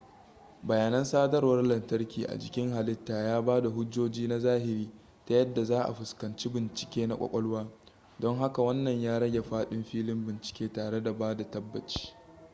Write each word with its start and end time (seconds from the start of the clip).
bayanan 0.63 1.03
sadarwar 1.03 1.63
lantarki 1.63 2.25
a 2.27 2.37
jikin 2.39 2.71
halitta 2.73 3.13
ya 3.13 3.41
bada 3.41 3.69
hujjoji 3.69 4.27
na 4.27 4.39
zahiri 4.39 4.89
ta 5.25 5.33
yadda 5.33 5.63
za 5.63 5.83
a 5.85 5.93
fuskanci 5.93 6.49
bincike 6.49 7.07
na 7.07 7.15
kwakwalwa 7.15 7.67
don 8.19 8.37
haka 8.37 8.61
wanna 8.63 8.91
ya 8.91 9.19
rage 9.19 9.41
fadin 9.41 9.83
filin 9.83 10.25
bincike 10.25 10.73
tare 10.73 11.01
da 11.03 11.13
bada 11.13 11.43
tabbaci 11.51 12.13